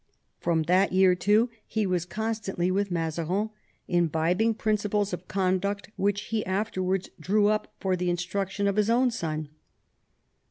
[0.39, 3.51] From that year, too, he was constantly with Mazarin,
[3.87, 8.89] imbibing principles of conduct which he afterwards drew up for the in struction of his
[8.89, 9.49] own son.